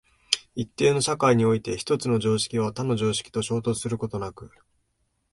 [0.55, 4.49] 一定の社会において一つの常識は他の常識と衝突することなく、